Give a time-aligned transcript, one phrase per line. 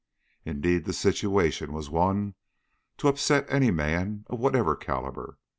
[0.45, 2.33] Indeed, the situation was one
[2.97, 5.37] to upset any man of whatever calibre.